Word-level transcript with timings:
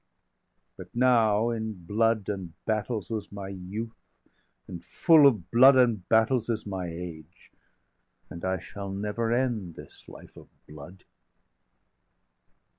_But 0.77 0.95
now 0.95 1.51
in 1.51 1.85
blood 1.85 2.27
and 2.27 2.53
battles 2.65 3.11
was 3.11 3.31
my 3.31 3.49
youth, 3.49 4.01
And 4.67 4.83
full 4.83 5.27
of 5.27 5.51
blood 5.51 5.75
and 5.75 6.09
battles 6.09 6.49
is 6.49 6.65
my 6.65 6.87
age, 6.87 7.51
825 8.31 8.31
And 8.31 8.45
I 8.45 8.57
shall 8.57 8.89
never 8.89 9.31
end 9.31 9.75
this 9.75 10.09
life 10.09 10.37
of 10.37 10.49
blood." 10.67 11.03